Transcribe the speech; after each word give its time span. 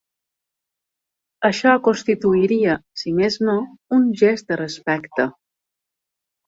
Això 1.49 1.75
constituiria, 1.89 2.79
si 3.03 3.15
més 3.21 3.39
no, 3.45 3.59
un 4.01 4.13
gest 4.25 4.53
de 4.53 4.63
respecte. 4.67 5.31